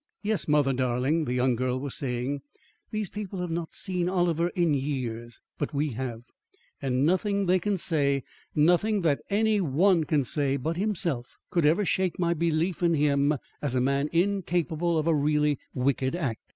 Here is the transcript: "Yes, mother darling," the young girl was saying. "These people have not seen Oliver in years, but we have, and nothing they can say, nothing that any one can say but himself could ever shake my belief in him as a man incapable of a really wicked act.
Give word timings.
"Yes, 0.23 0.47
mother 0.47 0.73
darling," 0.73 1.25
the 1.25 1.35
young 1.35 1.55
girl 1.55 1.79
was 1.79 1.93
saying. 1.93 2.41
"These 2.89 3.09
people 3.11 3.37
have 3.37 3.51
not 3.51 3.71
seen 3.71 4.09
Oliver 4.09 4.49
in 4.55 4.73
years, 4.73 5.39
but 5.59 5.75
we 5.75 5.89
have, 5.91 6.23
and 6.81 7.05
nothing 7.05 7.45
they 7.45 7.59
can 7.59 7.77
say, 7.77 8.23
nothing 8.55 9.01
that 9.01 9.21
any 9.29 9.61
one 9.61 10.05
can 10.05 10.23
say 10.23 10.57
but 10.57 10.75
himself 10.75 11.37
could 11.51 11.67
ever 11.67 11.85
shake 11.85 12.17
my 12.17 12.33
belief 12.33 12.81
in 12.81 12.95
him 12.95 13.35
as 13.61 13.75
a 13.75 13.79
man 13.79 14.09
incapable 14.11 14.97
of 14.97 15.05
a 15.05 15.13
really 15.13 15.59
wicked 15.75 16.15
act. 16.15 16.41